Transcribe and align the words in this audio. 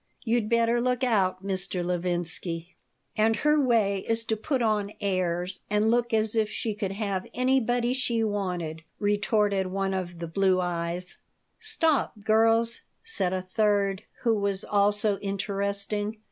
You'd 0.23 0.49
better 0.49 0.81
look 0.81 1.03
out, 1.03 1.45
Mr. 1.45 1.85
Levinsky." 1.85 2.73
"And 3.15 3.35
her 3.35 3.61
way 3.61 3.99
is 4.09 4.25
to 4.25 4.35
put 4.35 4.63
on 4.63 4.93
airs 4.99 5.59
and 5.69 5.91
look 5.91 6.11
as 6.11 6.35
if 6.35 6.49
she 6.49 6.73
could 6.73 6.93
have 6.93 7.27
anybody 7.35 7.93
she 7.93 8.23
wanted," 8.23 8.81
retorted 8.97 9.65
the 9.67 9.69
one 9.69 9.93
of 9.93 10.17
the 10.17 10.27
blue 10.27 10.59
eyes 10.59 11.19
"Stop, 11.59 12.21
girls," 12.23 12.81
said 13.03 13.31
a 13.31 13.43
third, 13.43 14.01
who 14.23 14.33
was 14.33 14.63
also 14.65 15.19
interesting. 15.19 16.17